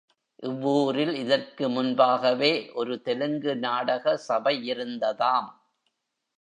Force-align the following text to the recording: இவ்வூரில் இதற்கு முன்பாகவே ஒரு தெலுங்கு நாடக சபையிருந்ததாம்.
இவ்வூரில் 0.43 1.13
இதற்கு 1.15 1.69
முன்பாகவே 1.69 2.51
ஒரு 2.73 3.01
தெலுங்கு 3.01 3.55
நாடக 3.57 4.19
சபையிருந்ததாம். 4.27 5.49